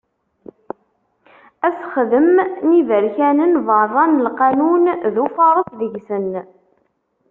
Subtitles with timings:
[1.67, 2.29] Asexdem
[2.67, 6.31] n yiberkanen barra n lqanun d ufares deg-sen.